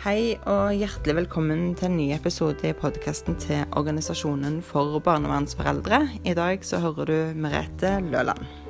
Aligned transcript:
Hei 0.00 0.38
og 0.48 0.70
hjertelig 0.72 1.12
velkommen 1.18 1.74
til 1.76 1.90
en 1.90 1.98
ny 1.98 2.06
episode 2.14 2.64
i 2.64 2.72
podkasten 2.72 3.36
til 3.36 3.66
Organisasjonen 3.76 4.62
for 4.64 4.96
barnevernsforeldre. 5.04 5.98
I 6.24 6.32
dag 6.38 6.64
så 6.64 6.80
hører 6.80 7.10
du 7.10 7.16
Merete 7.36 7.98
Løland. 8.06 8.69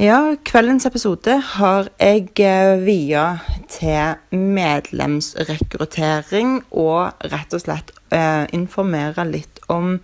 Ja, 0.00 0.32
kveldens 0.48 0.86
episode 0.88 1.34
har 1.44 1.90
jeg 2.00 2.32
eh, 2.40 2.78
via 2.80 3.44
til 3.68 4.16
medlemsrekruttering 4.32 6.64
og 6.72 7.12
rett 7.28 7.52
og 7.52 7.60
slett 7.60 7.92
eh, 8.08 8.48
informere 8.56 9.28
litt 9.28 9.60
om 9.68 10.00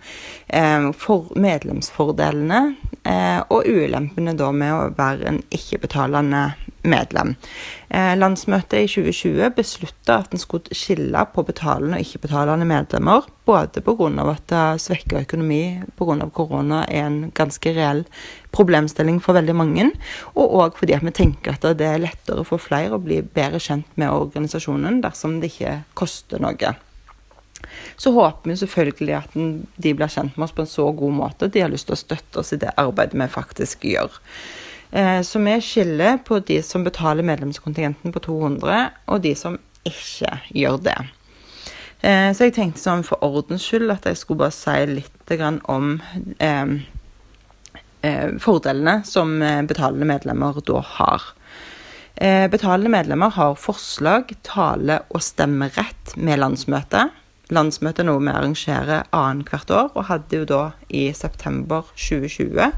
eh, 0.53 0.93
for 0.93 1.33
medlemsfordelene 1.33 2.77
eh, 3.09 3.41
og 3.49 3.65
ulempene 3.65 4.37
da 4.37 4.53
med 4.53 4.69
å 4.75 4.93
være 5.01 5.25
en 5.31 5.41
ikke-betalende 5.49 6.45
medlem. 6.45 6.66
Eh, 6.85 8.13
landsmøtet 8.17 8.83
i 8.83 8.87
2020 8.87 9.49
beslutta 9.55 10.19
at 10.21 10.33
en 10.33 10.41
skulle 10.41 10.75
skille 10.75 11.23
på 11.33 11.43
betalende 11.43 11.97
og 11.97 12.05
ikke-betalende 12.05 12.67
medlemmer. 12.67 13.27
Både 13.45 13.81
pga. 13.81 14.07
at 14.31 14.81
svekka 14.81 15.21
økonomi 15.21 15.81
pga. 15.97 16.29
korona 16.29 16.85
er 16.87 17.05
en 17.05 17.31
ganske 17.31 17.73
reell 17.75 18.05
problemstilling 18.51 19.21
for 19.21 19.33
veldig 19.33 19.55
mange, 19.55 19.91
og 20.35 20.53
òg 20.61 20.77
fordi 20.77 20.97
vi 21.01 21.11
tenker 21.11 21.53
at 21.53 21.77
det 21.77 21.87
er 21.87 21.99
lettere 21.99 22.43
for 22.45 22.57
flere 22.57 22.95
å 22.95 23.03
bli 23.03 23.21
bedre 23.21 23.59
kjent 23.59 23.87
med 23.95 24.09
organisasjonen 24.09 25.01
dersom 25.01 25.39
det 25.41 25.51
ikke 25.51 25.83
koster 25.93 26.39
noe. 26.39 26.75
Så 27.97 28.11
håper 28.11 28.49
vi 28.49 28.57
selvfølgelig 28.57 29.15
at 29.17 29.33
de 29.33 29.93
blir 29.93 30.11
kjent 30.11 30.37
med 30.37 30.47
oss 30.47 30.55
på 30.55 30.63
en 30.63 30.69
så 30.69 30.91
god 30.91 31.13
måte 31.13 31.47
at 31.47 31.53
de 31.53 31.63
har 31.63 31.71
lyst 31.73 31.89
til 31.89 31.97
å 31.97 31.99
støtte 31.99 32.41
oss 32.41 32.53
i 32.53 32.61
det 32.61 32.73
arbeidet 32.77 33.17
vi 33.17 33.27
faktisk 33.33 33.85
gjør. 33.89 34.13
Eh, 34.91 35.21
så 35.21 35.39
vi 35.39 35.61
skiller 35.61 36.17
på 36.17 36.39
de 36.39 36.61
som 36.63 36.83
betaler 36.83 37.25
medlemskontingenten 37.27 38.13
på 38.13 38.19
200, 38.19 38.89
og 39.07 39.21
de 39.23 39.33
som 39.35 39.57
ikke 39.87 40.39
gjør 40.55 40.79
det. 40.87 40.97
Eh, 42.01 42.29
så 42.31 42.47
jeg 42.47 42.55
tenkte 42.55 42.83
sånn 42.83 43.05
for 43.07 43.23
ordens 43.25 43.65
skyld 43.67 43.91
at 43.91 44.07
jeg 44.07 44.19
skulle 44.19 44.45
bare 44.45 44.55
si 44.55 44.77
litt 44.91 45.33
om 45.67 45.97
eh, 46.39 46.77
fordelene 48.39 49.01
som 49.03 49.33
betalende 49.67 50.07
medlemmer 50.07 50.61
da 50.63 50.79
har. 50.95 51.25
Betalende 52.49 52.89
medlemmer 52.89 53.33
har 53.35 53.57
forslag, 53.59 54.31
tale 54.47 55.01
og 55.11 55.21
stemmerett 55.21 56.13
med 56.15 56.39
landsmøtet. 56.39 57.11
Landsmøtet 57.53 58.05
er 58.05 58.07
noe 58.07 58.21
vi 58.23 58.31
arrangerer 58.31 59.09
annethvert 59.15 59.73
år, 59.75 59.91
og 59.93 60.07
hadde 60.07 60.39
jo 60.39 60.47
da 60.47 60.61
i 60.87 61.09
september 61.17 61.89
2020. 61.95 62.71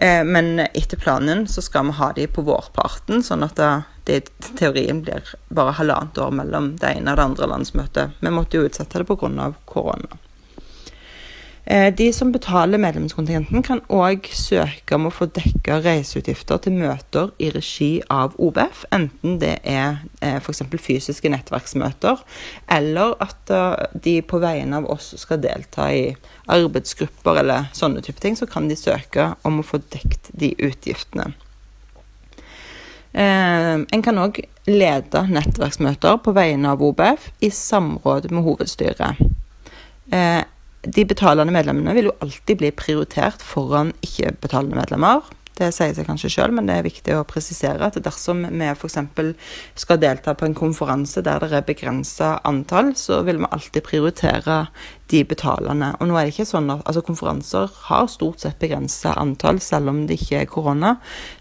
Eh, 0.00 0.24
men 0.24 0.60
etter 0.60 0.96
planen 0.96 1.44
så 1.48 1.62
skal 1.62 1.90
vi 1.90 1.98
ha 1.98 2.12
de 2.16 2.24
på 2.32 2.44
vårparten, 2.46 3.20
sånn 3.22 3.44
at 3.44 3.60
det, 4.08 4.22
teorien 4.56 5.02
blir 5.04 5.34
bare 5.52 5.76
halvannet 5.76 6.18
år 6.24 6.32
mellom 6.40 6.72
det 6.80 6.94
ene 6.96 7.12
og 7.12 7.20
det 7.20 7.26
andre 7.28 7.48
landsmøtet. 7.52 8.16
Vi 8.24 8.32
måtte 8.32 8.56
jo 8.56 8.68
utsette 8.70 9.02
det 9.02 9.08
pga. 9.10 9.52
korona. 9.68 10.16
Eh, 11.64 11.94
de 11.94 12.12
som 12.12 12.32
betaler 12.32 12.80
medlemskontingenten, 12.80 13.62
kan 13.62 13.82
òg 13.92 14.30
søke 14.32 14.96
om 14.96 15.08
å 15.10 15.12
få 15.12 15.26
dekka 15.28 15.80
reiseutgifter 15.84 16.62
til 16.64 16.78
møter 16.80 17.32
i 17.38 17.50
regi 17.52 17.90
av 18.10 18.32
OBF, 18.40 18.86
enten 18.96 19.36
det 19.42 19.58
er 19.68 20.00
eh, 20.24 20.38
f.eks. 20.40 20.62
fysiske 20.80 21.28
nettverksmøter, 21.30 22.22
eller 22.78 23.12
at 23.20 23.52
eh, 23.52 23.84
de 23.92 24.16
på 24.24 24.40
vegne 24.40 24.80
av 24.80 24.88
oss 24.94 25.12
skal 25.20 25.42
delta 25.44 25.90
i 25.92 26.06
arbeidsgrupper 26.50 27.42
eller 27.42 27.68
sånne 27.76 28.00
type 28.06 28.24
ting, 28.24 28.38
så 28.40 28.48
kan 28.48 28.70
de 28.70 28.78
søke 28.78 29.34
om 29.44 29.60
å 29.60 29.66
få 29.66 29.82
dekt 29.92 30.32
de 30.32 30.54
utgiftene. 30.58 31.32
en 33.12 34.02
kan 34.06 34.18
òg 34.22 34.36
lede 34.70 35.24
nettverksmøter 35.34 36.20
på 36.22 36.30
vegne 36.30 36.70
av 36.70 36.82
OBF 36.82 37.24
i 37.42 37.50
samråd 37.50 38.28
med 38.30 38.44
hovedstyret 38.46 39.18
de 40.82 41.04
betalende 41.04 41.52
medlemmene 41.52 41.94
vil 41.96 42.08
jo 42.08 42.16
alltid 42.24 42.62
bli 42.62 42.70
prioritert 42.72 43.42
foran 43.44 43.92
ikke-betalende 44.06 44.78
medlemmer. 44.78 45.26
Det 45.60 45.68
sier 45.76 45.92
seg 45.92 46.06
kanskje 46.08 46.30
sjøl, 46.32 46.54
men 46.56 46.70
det 46.70 46.78
er 46.78 46.86
viktig 46.86 47.12
å 47.18 47.24
presisere 47.28 47.84
at 47.84 47.98
dersom 48.00 48.46
vi 48.48 48.68
f.eks. 48.70 48.96
skal 49.82 49.98
delta 50.00 50.32
på 50.32 50.46
en 50.46 50.56
konferanse 50.56 51.20
der 51.26 51.42
det 51.44 51.58
er 51.58 51.66
begrensa 51.66 52.30
antall, 52.48 52.94
så 52.96 53.20
vil 53.26 53.42
vi 53.42 53.50
alltid 53.50 53.84
prioritere 53.84 54.62
de 55.12 55.20
betalende. 55.28 55.92
Og 56.00 56.08
nå 56.08 56.16
er 56.16 56.28
det 56.28 56.32
ikke 56.32 56.48
sånn 56.48 56.72
at 56.72 56.86
altså 56.86 57.04
Konferanser 57.04 57.68
har 57.90 58.08
stort 58.08 58.40
sett 58.40 58.60
begrensa 58.62 59.12
antall, 59.20 59.60
selv 59.60 59.92
om 59.92 60.06
det 60.08 60.16
ikke 60.22 60.40
er 60.40 60.48
korona. 60.48 60.94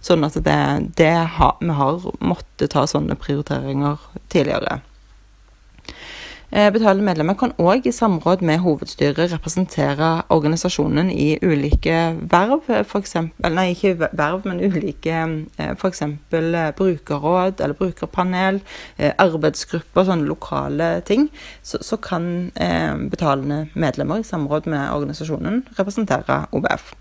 Sånn 0.03 0.28
at 0.28 0.35
det, 0.35 0.59
det 0.99 1.16
har, 1.39 1.55
vi 1.63 1.79
har 1.79 2.11
måttet 2.19 2.73
ta 2.75 2.83
sånne 2.89 3.16
prioriteringer 3.23 4.03
tidligere. 4.28 4.81
Eh, 6.49 6.71
betalende 6.73 7.05
medlemmer 7.05 7.35
kan 7.37 7.51
òg 7.61 7.85
i 7.85 7.91
samråd 7.93 8.41
med 8.41 8.63
hovedstyret 8.63 9.29
representere 9.35 10.07
organisasjonen 10.33 11.11
i 11.13 11.35
ulike 11.45 11.97
verv, 12.31 12.65
eksempel, 12.97 13.53
nei, 13.53 13.67
ikke 13.75 13.91
verv, 14.17 14.47
men 14.49 14.63
ulike 14.65 15.13
eh, 15.13 15.75
f.eks. 15.75 16.01
Eh, 16.01 16.71
brukerråd 16.79 17.61
eller 17.61 17.77
brukerpanel, 17.77 18.57
arbeidsgrupper, 19.21 20.07
sånne 20.07 20.25
lokale 20.29 20.89
ting. 21.05 21.27
Så, 21.61 21.83
så 21.85 21.99
kan 22.01 22.49
betalende 23.11 23.67
medlemmer 23.77 24.23
i 24.23 24.25
samråd 24.25 24.69
med 24.73 24.89
organisasjonen 24.95 25.61
representere 25.77 26.41
OBF. 26.55 26.95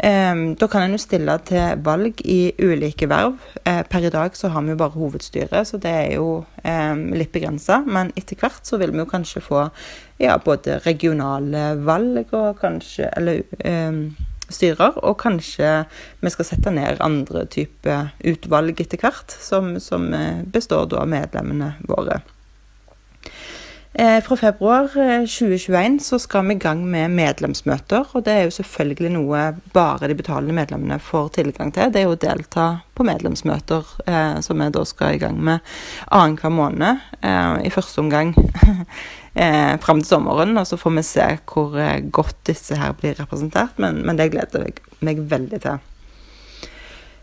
Um, 0.00 0.54
da 0.56 0.64
kan 0.70 0.86
en 0.86 0.94
jo 0.94 1.00
stille 1.02 1.34
til 1.44 1.82
valg 1.84 2.22
i 2.24 2.54
ulike 2.56 3.08
verv. 3.10 3.36
Uh, 3.66 3.82
per 3.84 4.06
i 4.08 4.12
dag 4.12 4.36
så 4.36 4.48
har 4.48 4.64
vi 4.64 4.72
jo 4.72 4.78
bare 4.80 4.96
hovedstyret, 4.96 5.68
så 5.68 5.76
det 5.76 5.92
er 5.92 6.14
jo 6.14 6.38
um, 6.40 7.02
litt 7.12 7.32
begrensa. 7.34 7.82
Men 7.84 8.14
etter 8.16 8.40
hvert 8.40 8.64
så 8.64 8.80
vil 8.80 8.94
vi 8.94 9.02
jo 9.02 9.10
kanskje 9.10 9.44
få 9.44 9.66
ja, 10.22 10.38
både 10.40 10.78
regionale 10.86 11.74
valg 11.84 12.32
og 12.32 12.60
kanskje 12.62 13.10
Eller 13.16 13.42
um, 13.64 14.16
styrer. 14.48 14.96
Og 15.04 15.18
kanskje 15.20 15.84
vi 16.20 16.32
skal 16.32 16.48
sette 16.48 16.72
ned 16.74 17.00
andre 17.04 17.44
typer 17.50 18.14
utvalg 18.24 18.80
etter 18.80 19.00
hvert, 19.00 19.36
som, 19.36 19.76
som 19.80 20.08
eh, 20.14 20.42
består 20.44 20.88
da 20.90 21.04
av 21.04 21.10
medlemmene 21.12 21.74
våre. 21.88 22.20
Eh, 23.92 24.20
fra 24.22 24.36
februar 24.36 24.86
2021 25.26 25.74
eh, 25.94 25.98
så 25.98 26.18
skal 26.18 26.46
vi 26.46 26.54
i 26.54 26.58
gang 26.58 26.84
med 26.90 27.10
medlemsmøter. 27.10 28.06
og 28.14 28.24
Det 28.24 28.32
er 28.32 28.44
jo 28.44 28.54
selvfølgelig 28.54 29.10
noe 29.16 29.40
bare 29.74 30.08
de 30.08 30.14
betalende 30.14 30.54
medlemmene 30.54 31.00
får 31.02 31.28
tilgang 31.40 31.72
til. 31.74 31.90
Det 31.90 31.98
er 31.98 32.06
jo 32.06 32.14
å 32.14 32.20
delta 32.22 32.68
på 32.94 33.06
medlemsmøter, 33.08 33.90
eh, 34.06 34.38
som 34.46 34.62
vi 34.62 34.70
da 34.70 34.84
skal 34.86 35.14
i 35.14 35.18
gang 35.18 35.42
med 35.42 35.58
annenhver 36.06 36.54
måned. 36.54 37.02
Eh, 37.20 37.66
I 37.66 37.74
første 37.74 37.98
omgang 37.98 38.30
eh, 39.34 39.74
fram 39.82 40.04
til 40.04 40.08
sommeren, 40.14 40.56
og 40.56 40.70
så 40.70 40.78
får 40.78 40.96
vi 40.96 41.06
se 41.10 41.28
hvor 41.50 41.74
eh, 41.74 42.00
godt 42.00 42.44
disse 42.46 42.78
her 42.78 42.94
blir 42.94 43.18
representert. 43.18 43.74
Men, 43.76 44.04
men 44.06 44.16
det 44.16 44.30
gleder 44.30 44.70
jeg 44.70 44.78
meg 45.02 45.26
veldig 45.26 45.64
til. 45.66 45.82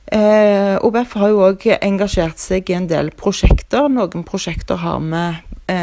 Eh, 0.07 0.75
OBF 0.83 1.16
har 1.19 1.31
jo 1.31 1.44
òg 1.47 1.63
engasjert 1.79 2.39
seg 2.39 2.69
i 2.72 2.75
en 2.75 2.91
del 2.91 3.16
prosjekter. 3.16 3.88
Noen 3.91 4.27
prosjekter 4.27 4.83
har 4.83 5.00
vi 5.03 5.27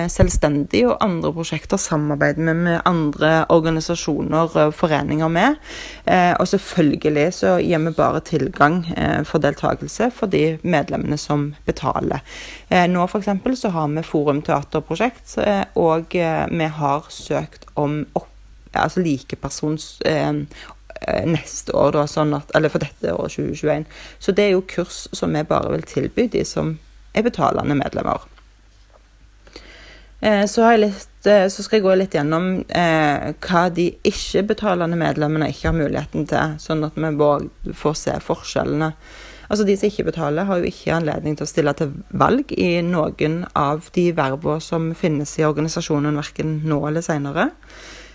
selvstendig, 0.08 0.84
og 0.88 0.98
andre 1.04 1.32
prosjekter 1.36 1.80
samarbeider 1.80 2.44
vi 2.44 2.54
med 2.56 2.80
andre 2.88 3.32
organisasjoner 3.52 4.56
og 4.64 4.74
foreninger 4.74 5.28
med. 5.28 5.58
Eh, 6.06 6.32
og 6.40 6.48
selvfølgelig 6.48 7.26
så 7.38 7.56
gir 7.60 7.82
vi 7.84 7.94
bare 7.96 8.22
tilgang 8.24 8.82
eh, 8.96 9.20
for 9.28 9.44
deltakelse 9.44 10.10
for 10.14 10.32
de 10.32 10.58
medlemmene 10.62 11.18
som 11.20 11.50
betaler. 11.66 12.24
Eh, 12.68 12.86
nå 12.88 13.04
f.eks. 13.04 13.32
så 13.60 13.74
har 13.74 13.90
vi 13.92 14.06
Forum 14.06 14.42
teaterprosjekt, 14.42 15.38
eh, 15.44 15.64
og 15.74 16.14
vi 16.14 16.70
har 16.78 17.10
søkt 17.12 17.68
om 17.76 18.04
altså 18.74 19.04
likepersons 19.04 20.00
Eh, 21.08 21.26
neste 21.26 21.74
år, 21.76 21.90
da, 21.92 22.04
sånn 22.08 22.32
at, 22.36 22.52
eller 22.56 22.72
for 22.72 22.84
dette 22.84 23.12
året 23.12 23.34
2021. 23.34 23.84
Så 24.22 24.32
det 24.32 24.46
er 24.46 24.54
jo 24.54 24.64
kurs 24.68 25.04
som 25.12 25.34
vi 25.36 25.42
bare 25.48 25.72
vil 25.74 25.84
tilby 25.88 26.28
de 26.32 26.44
som 26.48 26.76
er 27.12 27.26
betalende 27.26 27.76
medlemmer. 27.76 28.24
Eh, 30.24 30.46
så, 30.46 30.76
litt, 30.76 31.26
eh, 31.26 31.46
så, 31.52 31.62
skal 31.62 31.78
jeg 31.78 31.84
gå 31.84 31.94
litt 32.00 32.14
gjennom 32.16 32.46
eh, 32.72 33.34
hva 33.44 33.66
de 33.76 33.90
ikke-betalende 34.08 34.96
medlemmene 34.96 35.50
ikke 35.52 35.68
har 35.68 35.76
muligheten 35.76 36.24
til, 36.30 36.54
sånn 36.62 36.86
at 36.86 36.96
vi 36.96 37.72
får 37.76 37.98
se 38.00 38.14
forskjellene. 38.24 38.88
Altså 39.52 39.66
De 39.68 39.76
som 39.76 39.90
ikke 39.90 40.06
betaler, 40.06 40.48
har 40.48 40.62
jo 40.62 40.70
ikke 40.70 40.94
anledning 40.96 41.36
til 41.36 41.44
å 41.44 41.50
stille 41.50 41.74
til 41.76 41.92
valg 42.16 42.54
i 42.56 42.78
noen 42.80 43.42
av 43.52 43.90
de 43.92 44.06
vervene 44.16 44.64
som 44.64 44.94
finnes 44.96 45.36
i 45.36 45.44
organisasjonen, 45.44 46.16
verken 46.16 46.56
nå 46.64 46.80
eller 46.88 47.04
seinere. 47.04 47.50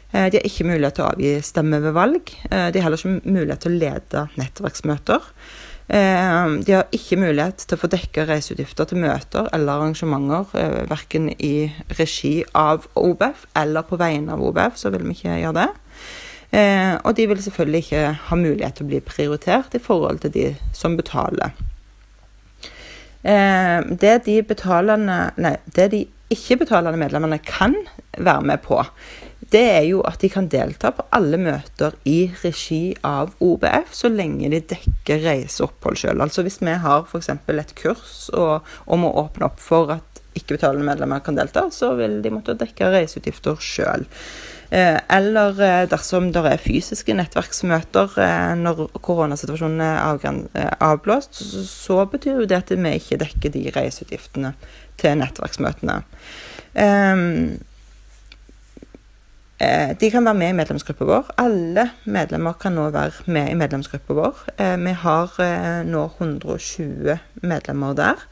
Eh, 0.09 0.31
de 0.33 0.41
har 0.41 0.49
ikke 0.49 0.65
mulighet 0.65 0.97
til 0.97 1.05
å 1.05 1.11
avgi 1.13 1.35
stemme 1.45 1.77
ved 1.85 1.93
valg. 1.93 2.33
De 2.49 2.57
har 2.73 2.87
heller 2.87 2.97
ikke 2.97 3.29
mulighet 3.29 3.67
til 3.67 3.75
å 3.75 3.81
lede 3.85 4.29
nettverksmøter. 4.41 5.29
Eh, 5.89 6.45
de 6.65 6.75
har 6.75 6.91
ikke 6.93 7.17
mulighet 7.17 7.65
til 7.65 7.77
å 7.77 7.81
få 7.81 7.89
dekka 7.89 8.27
reiseutgifter 8.29 8.91
til 8.91 9.01
møter 9.01 9.49
eller 9.55 9.79
arrangementer, 9.79 10.53
verken 10.91 11.31
i 11.33 11.71
regi 11.97 12.43
av 12.53 12.85
OBF 12.99 13.47
eller 13.57 13.87
på 13.89 13.97
vegne 13.97 14.35
av 14.35 14.43
OBF, 14.45 14.77
så 14.77 14.93
vil 14.93 15.07
vi 15.07 15.17
ikke 15.17 15.39
gjøre 15.41 15.57
det. 15.63 15.69
Eh, 16.51 16.95
og 17.05 17.15
de 17.17 17.27
vil 17.29 17.41
selvfølgelig 17.43 17.83
ikke 17.83 18.05
ha 18.29 18.37
mulighet 18.37 18.79
til 18.79 18.87
å 18.87 18.89
bli 18.89 19.01
prioritert 19.05 19.75
i 19.77 19.81
forhold 19.81 20.23
til 20.23 20.33
de 20.33 20.45
som 20.73 20.97
betaler. 20.97 21.53
Eh, 23.21 23.81
det 24.01 24.15
de 24.25 24.39
betalende 24.47 25.19
Nei, 25.37 25.57
det 25.75 25.89
de 25.93 26.05
ikke-betalende 26.33 26.97
medlemmene 27.01 27.39
kan 27.41 27.75
være 28.17 28.45
med 28.45 28.61
på, 28.65 28.81
det 29.53 29.63
er 29.65 29.85
jo 29.87 30.01
at 30.05 30.21
de 30.21 30.29
kan 30.29 30.49
delta 30.51 30.91
på 30.93 31.05
alle 31.15 31.39
møter 31.41 31.95
i 32.09 32.29
regi 32.43 32.93
av 33.05 33.31
OBF, 33.41 33.95
så 33.97 34.11
lenge 34.13 34.51
de 34.53 34.61
dekker 34.73 35.23
reise 35.25 35.63
og 35.63 35.71
opphold 35.71 35.97
sjøl. 36.03 36.21
Altså 36.21 36.45
hvis 36.45 36.59
vi 36.61 36.75
har 36.83 37.07
f.eks. 37.07 37.31
et 37.33 37.75
kurs 37.79 38.29
og, 38.33 38.67
og 38.85 39.01
må 39.01 39.09
åpne 39.23 39.49
opp 39.49 39.59
for 39.63 39.95
at 39.95 40.21
ikke-betalende 40.37 40.85
medlemmer 40.85 41.23
kan 41.25 41.37
delta, 41.37 41.65
så 41.73 41.95
vil 41.97 42.19
de 42.23 42.31
måtte 42.33 42.57
dekke 42.59 42.91
reiseutgifter 42.93 43.57
sjøl. 43.63 44.05
Eh, 44.69 44.99
eller 45.09 45.61
eh, 45.65 45.85
dersom 45.89 46.27
det 46.33 46.43
er 46.45 46.61
fysiske 46.61 47.15
nettverksmøter 47.17 48.19
eh, 48.21 48.51
når 48.59 48.83
koronasituasjonen 49.01 49.81
er 49.81 50.75
avblåst, 50.85 51.41
så 51.65 52.03
betyr 52.11 52.43
jo 52.43 52.49
det 52.49 52.59
at 52.59 52.75
vi 52.75 52.93
ikke 52.99 53.17
dekker 53.23 53.55
de 53.55 53.65
reiseutgiftene 53.73 54.53
til 55.01 55.17
nettverksmøtene. 55.23 56.03
De 59.59 60.07
kan 60.07 60.23
være 60.23 60.39
med 60.39 60.53
i 60.53 60.55
medlemsgruppa 60.55 61.03
vår. 61.03 61.31
Alle 61.43 61.83
medlemmer 62.07 62.55
kan 62.61 62.77
nå 62.77 62.85
være 62.95 63.25
med 63.27 63.49
i 63.51 63.57
medlemsgruppa 63.59 64.15
vår. 64.15 64.37
Vi 64.79 64.93
har 65.01 65.33
nå 65.83 66.03
120 66.21 67.17
medlemmer 67.43 67.97
der 67.99 68.23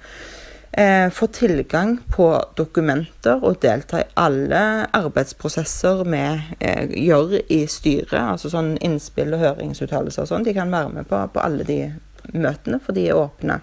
eh, 0.77 1.09
få 1.09 1.27
tilgang 1.27 1.97
på 2.15 2.27
dokumenter 2.57 3.43
og 3.43 3.61
delta 3.61 4.01
i 4.01 4.09
alle 4.19 4.61
arbeidsprosesser 4.95 6.03
vi 6.05 6.23
eh, 6.59 6.91
gjør 7.07 7.37
i 7.53 7.63
styret. 7.71 8.19
Altså 8.19 8.51
sånn 8.53 8.75
innspill 8.85 9.33
og 9.35 9.43
høringsuttalelser 9.45 10.25
og 10.25 10.31
sånn. 10.31 10.45
De 10.47 10.55
kan 10.57 10.71
være 10.73 10.93
med 10.99 11.09
på, 11.09 11.21
på, 11.33 11.41
alle 11.43 11.65
de 11.67 11.81
møtene, 12.33 12.79
for 12.83 12.97
de 12.97 13.07
er 13.09 13.17
åpne. 13.17 13.61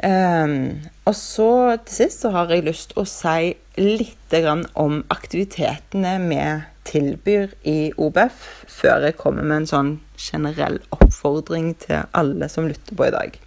Um, 0.00 0.80
og 1.04 1.12
så 1.12 1.76
til 1.84 1.92
sist 1.92 2.22
så 2.22 2.30
har 2.32 2.48
jeg 2.48 2.64
lyst 2.64 2.94
å 2.96 3.02
si 3.04 3.50
litt 3.80 4.34
om 4.78 5.00
aktivitetene 5.08 6.12
vi 6.28 6.40
tilbyr 6.90 7.54
i 7.66 7.92
OBF, 7.96 8.40
før 8.68 9.06
jeg 9.08 9.18
kommer 9.20 9.46
med 9.46 9.62
en 9.62 9.70
sånn 9.70 9.92
generell 10.20 10.78
oppfordring 10.94 11.72
til 11.80 12.04
alle 12.16 12.48
som 12.52 12.68
lytter 12.68 12.96
på 12.96 13.08
i 13.08 13.14
dag. 13.14 13.38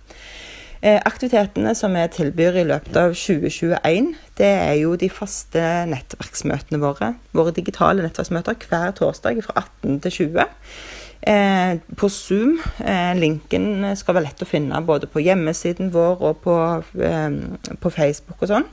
Eh, 0.83 1.00
aktivitetene 1.00 1.71
som 1.80 1.94
vi 1.95 2.03
tilbyr 2.12 2.57
i 2.59 2.65
løpet 2.68 2.97
av 3.00 3.13
2021, 3.15 4.09
det 4.39 4.50
er 4.50 4.74
jo 4.81 4.97
de 5.00 5.07
faste 5.13 5.62
nettverksmøtene 5.91 6.81
våre. 6.81 7.13
Våre 7.31 7.53
digitale 7.56 8.03
nettverksmøter 8.03 8.57
hver 8.68 8.91
torsdag 8.97 9.39
fra 9.45 9.63
18 9.63 10.01
til 10.03 10.18
20. 10.18 10.50
Eh, 11.24 11.77
på 11.95 12.09
Zoom. 12.12 12.57
Eh, 12.83 13.13
linken 13.15 13.95
skal 13.95 14.18
være 14.18 14.27
lett 14.27 14.44
å 14.44 14.50
finne 14.50 14.83
både 14.83 15.07
på 15.07 15.24
hjemmesiden 15.24 15.94
vår 15.94 16.19
og 16.19 16.44
på, 16.44 16.59
eh, 17.00 17.75
på 17.79 17.94
Facebook 17.94 18.44
og 18.44 18.51
sånn. 18.51 18.69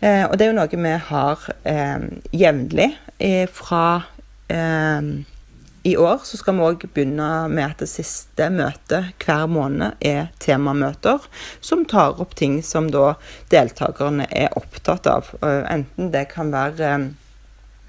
Eh, 0.00 0.24
og 0.26 0.36
det 0.36 0.46
er 0.46 0.52
jo 0.52 0.58
noe 0.58 0.82
vi 0.82 0.96
har 1.10 1.48
eh, 1.64 2.04
jevnlig 2.36 2.90
fra 3.48 3.86
i 5.86 5.96
år 5.96 6.18
så 6.26 6.36
skal 6.36 6.56
vi 6.56 6.64
òg 6.66 6.84
begynne 6.90 7.26
med 7.46 7.62
at 7.64 7.82
det 7.84 7.88
siste 7.90 8.48
møtet 8.50 9.12
hver 9.22 9.46
måned 9.50 9.94
er 10.02 10.32
temamøter 10.42 11.22
som 11.64 11.84
tar 11.86 12.18
opp 12.22 12.34
ting 12.38 12.58
som 12.66 12.88
da 12.90 13.12
deltakerne 13.52 14.26
er 14.26 14.56
opptatt 14.58 15.06
av. 15.10 15.30
Enten 15.42 16.10
det 16.10 16.24
kan 16.32 16.50
være 16.50 16.90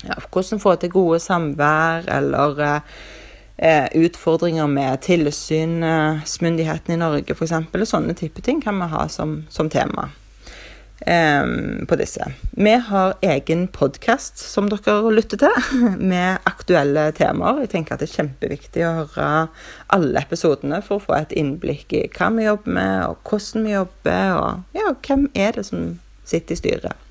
ja, 0.05 0.19
hvordan 0.29 0.61
få 0.61 0.75
til 0.77 0.93
gode 0.93 1.19
samvær, 1.25 2.05
eller 2.19 2.61
eh, 3.57 3.89
utfordringer 3.97 4.69
med 4.69 5.01
tilsynsmyndighetene 5.07 6.99
i 6.99 7.01
Norge 7.01 7.33
f.eks. 7.33 7.57
Sånne 7.89 8.13
type 8.13 8.45
ting 8.45 8.61
kan 8.61 8.77
vi 8.77 8.93
ha 8.93 9.07
som, 9.09 9.39
som 9.49 9.73
tema 9.73 10.11
på 11.87 11.95
disse. 11.99 12.25
Vi 12.59 12.73
har 12.89 13.13
egen 13.23 13.67
podkast 13.71 14.41
som 14.41 14.67
dere 14.67 15.11
lytter 15.13 15.39
til, 15.39 15.69
med 16.11 16.43
aktuelle 16.49 17.05
temaer. 17.15 17.63
Jeg 17.63 17.71
tenker 17.71 17.95
at 17.95 18.03
det 18.03 18.09
er 18.09 18.17
kjempeviktig 18.17 18.83
å 18.83 18.93
høre 18.99 19.29
alle 19.95 20.25
episodene 20.25 20.81
for 20.83 20.99
å 20.99 21.05
få 21.07 21.15
et 21.21 21.35
innblikk 21.37 21.95
i 21.95 22.05
hva 22.11 22.31
vi 22.35 22.49
jobber 22.49 22.77
med, 22.79 22.95
og 23.07 23.31
hvordan 23.31 23.67
vi 23.69 23.75
jobber, 23.77 24.37
og 24.41 24.77
ja, 24.77 24.93
hvem 25.07 25.29
er 25.33 25.55
det 25.55 25.67
som 25.69 25.93
sitter 26.27 26.57
i 26.57 26.61
styret. 26.61 27.06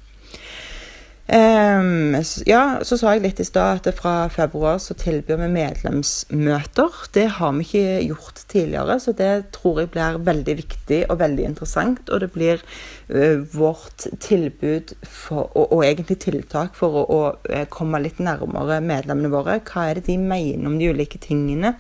Um, 1.27 2.15
ja, 2.47 2.79
så 2.87 2.95
sa 2.95 3.17
jeg 3.17 3.25
litt 3.25 3.41
i 3.43 3.47
stad 3.47 3.81
at 3.81 3.97
fra 3.99 4.29
februar 4.31 4.77
så 4.79 4.95
tilbyr 4.95 5.41
vi 5.41 5.49
medlemsmøter. 5.57 7.01
Det 7.17 7.25
har 7.41 7.57
vi 7.57 7.67
ikke 7.67 8.05
gjort 8.13 8.43
tidligere, 8.53 8.99
så 9.03 9.15
det 9.19 9.31
tror 9.57 9.81
jeg 9.83 9.91
blir 9.97 10.21
veldig 10.29 10.57
viktig 10.61 11.01
og 11.11 11.19
veldig 11.25 11.49
interessant. 11.49 12.13
Og 12.15 12.23
det 12.23 12.31
blir 12.37 12.63
uh, 13.11 13.43
vårt 13.57 14.07
tilbud 14.23 14.95
for, 15.03 15.51
og, 15.51 15.67
og, 15.73 15.83
egentlig 15.89 16.21
tiltak 16.23 16.79
for 16.79 17.03
å, 17.03 17.05
å, 17.11 17.21
øh, 17.51 17.67
komme 17.75 18.05
litt 18.05 18.23
nærmere 18.23 18.79
medlemmene 18.85 19.33
våre. 19.35 19.59
Hva 19.67 19.89
er 19.91 19.99
det 19.99 20.07
de 20.13 20.21
mener 20.23 20.71
om 20.71 20.79
de 20.79 20.93
ulike 20.95 21.19
tingene? 21.27 21.75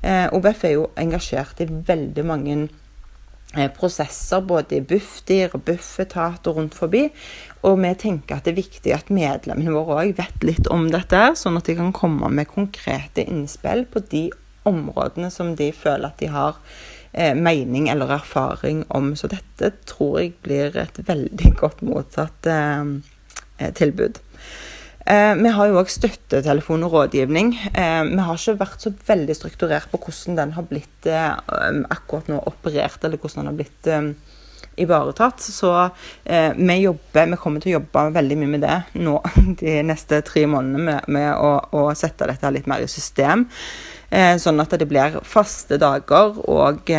Uh, 0.00 0.32
OBF 0.32 0.64
er 0.64 0.76
jo 0.78 0.90
engasjert 0.96 1.60
i 1.60 1.68
veldig 1.68 2.24
mange 2.24 2.58
Eh, 2.58 2.85
prosesser 3.76 4.42
både 4.46 4.78
i 4.78 4.84
Bufdir 4.84 5.54
og 5.56 5.64
Bufetat 5.66 6.46
og 6.46 6.60
rundt 6.60 6.76
forbi. 6.78 7.06
Og 7.66 7.78
vi 7.82 7.92
tenker 7.98 8.36
at 8.36 8.46
det 8.46 8.54
er 8.54 8.60
viktig 8.60 8.94
at 8.94 9.12
medlemmene 9.12 9.74
våre 9.74 10.02
òg 10.02 10.16
vet 10.20 10.44
litt 10.46 10.68
om 10.72 10.88
dette, 10.92 11.22
sånn 11.38 11.58
at 11.58 11.68
de 11.68 11.78
kan 11.78 11.94
komme 11.96 12.30
med 12.32 12.50
konkrete 12.50 13.24
innspill 13.26 13.86
på 13.90 14.04
de 14.12 14.28
områdene 14.66 15.30
som 15.30 15.54
de 15.58 15.70
føler 15.74 16.10
at 16.10 16.20
de 16.22 16.30
har 16.30 16.58
eh, 17.12 17.34
mening 17.34 17.88
eller 17.88 18.12
erfaring 18.18 18.84
om. 18.94 19.14
Så 19.18 19.30
dette 19.32 19.72
tror 19.88 20.20
jeg 20.20 20.36
blir 20.46 20.76
et 20.82 21.00
veldig 21.06 21.54
godt 21.58 21.84
mottatt 21.86 22.50
eh, 22.50 22.94
eh 23.58 23.72
tilbud. 23.74 24.20
Eh, 25.06 25.34
vi 25.38 25.50
har 25.54 25.68
jo 25.70 25.76
òg 25.78 25.90
støttetelefon 25.92 26.82
og 26.82 26.94
rådgivning. 26.96 27.52
Eh, 27.70 28.00
vi 28.08 28.22
har 28.26 28.38
ikke 28.40 28.58
vært 28.58 28.82
så 28.82 28.90
veldig 29.06 29.36
strukturert 29.38 29.92
på 29.92 30.00
hvordan 30.02 30.38
den 30.40 30.54
har 30.56 30.66
blitt 30.66 31.06
eh, 31.06 31.28
akkurat 31.94 32.26
nå 32.32 32.40
operert, 32.50 33.04
eller 33.04 33.20
hvordan 33.22 33.44
den 33.44 33.52
har 33.52 33.60
blitt 33.60 33.90
ivaretatt. 34.76 35.40
Så 35.40 35.70
vi 36.26 36.74
jobber, 36.82 37.30
vi 37.30 37.38
kommer 37.40 37.62
til 37.62 37.70
å 37.70 37.76
jobbe 37.78 38.02
veldig 38.18 38.36
mye 38.40 38.50
med 38.56 38.64
det 38.66 38.80
nå 38.98 39.14
de 39.62 39.78
neste 39.86 40.20
tre 40.26 40.42
månedene, 40.50 40.82
med, 40.90 41.08
med 41.16 41.30
å, 41.38 41.52
å, 41.70 41.86
sette 41.96 42.28
dette 42.28 42.50
litt 42.52 42.66
mer 42.68 42.84
i 42.84 42.90
system. 42.90 43.46
sånn 44.10 44.60
at 44.60 44.76
det 44.76 44.90
blir 44.90 45.20
faste 45.24 45.78
dager 45.80 46.36
og 46.44 46.92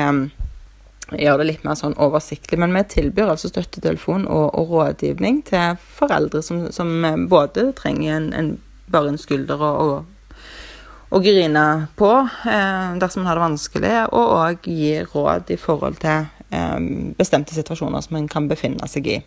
gjøre 1.16 1.42
det 1.42 1.48
litt 1.52 1.64
mer 1.68 1.78
sånn 1.80 1.96
oversiktlig. 2.02 2.60
Men 2.60 2.76
vi 2.76 2.84
tilbyr 2.98 3.32
altså 3.32 3.52
støttetelefon 3.52 4.28
og, 4.28 4.48
og 4.60 4.74
rådgivning 4.76 5.42
til 5.48 5.80
foreldre 5.98 6.44
som, 6.44 6.68
som 6.74 6.92
både 7.32 7.72
trenger 7.78 8.18
en, 8.18 8.30
en, 8.36 8.54
bare 8.92 9.14
en 9.14 9.22
skulder 9.22 9.62
å, 9.64 10.04
å 11.10 11.22
grine 11.24 11.66
på 12.00 12.12
eh, 12.52 12.98
dersom 13.00 13.24
man 13.24 13.32
har 13.32 13.40
det 13.40 13.46
vanskelig, 13.46 13.96
og 14.12 14.36
òg 14.42 14.68
gi 14.68 14.94
råd 15.14 15.56
i 15.56 15.60
forhold 15.62 16.02
til 16.04 16.28
eh, 16.52 16.78
bestemte 17.20 17.56
situasjoner 17.56 18.04
som 18.04 18.20
man 18.20 18.30
kan 18.32 18.50
befinne 18.52 18.92
seg 18.92 19.12
i. 19.16 19.20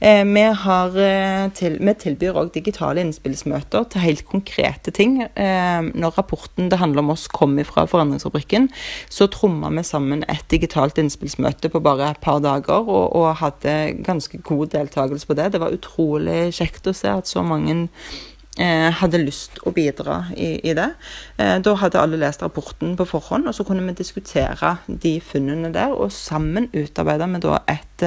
Eh, 0.00 0.24
vi, 0.24 0.42
har, 0.42 0.94
eh, 1.02 1.48
til, 1.58 1.78
vi, 1.82 1.94
tilbyr 1.98 2.36
òg 2.38 2.52
digitale 2.54 3.02
innspillsmøter 3.02 3.88
til 3.90 4.04
helt 4.04 4.22
konkrete 4.30 4.92
ting. 4.94 5.16
Eh, 5.26 5.88
når 5.90 6.20
rapporten 6.20 6.70
det 6.70 6.78
handler 6.78 7.02
om 7.02 7.10
oss 7.16 7.26
kom 7.26 7.58
fra 7.66 7.86
Forandringsfabrikken, 7.90 8.68
så 9.10 9.26
tromma 9.26 9.72
vi 9.74 9.82
sammen 9.82 10.22
et 10.28 10.46
digitalt 10.50 10.98
innspillsmøte 11.02 11.72
på 11.72 11.82
bare 11.82 12.12
et 12.12 12.22
par 12.22 12.38
dager, 12.38 12.86
og, 12.86 13.16
og 13.16 13.36
hadde 13.42 13.98
ganske 14.06 14.38
god 14.38 14.70
deltakelse 14.76 15.26
på 15.26 15.34
det. 15.34 15.52
Det 15.52 15.62
var 15.64 15.74
utrolig 15.74 16.54
kjekt 16.54 16.86
å 16.86 16.94
se 16.94 17.10
at 17.10 17.26
så 17.26 17.42
mange 17.42 17.88
hadde 18.58 19.20
lyst 19.22 19.60
å 19.62 19.70
bidra 19.70 20.32
i, 20.34 20.56
i 20.66 20.72
det. 20.74 20.88
Da 21.38 21.74
hadde 21.78 22.00
alle 22.00 22.18
lest 22.18 22.42
rapporten 22.42 22.96
på 22.98 23.04
forhånd, 23.06 23.46
og 23.46 23.54
så 23.54 23.62
kunne 23.62 23.84
vi 23.86 23.94
diskutere 24.00 24.72
de 24.90 25.12
funnene 25.22 25.70
der. 25.70 25.94
Og 25.94 26.10
sammen 26.10 26.66
utarbeida 26.74 27.30
vi 27.30 27.38
da 27.44 27.60
et, 27.70 28.02